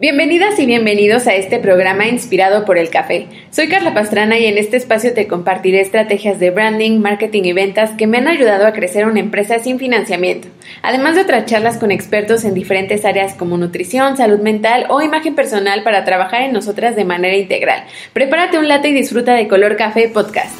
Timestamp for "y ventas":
7.44-7.90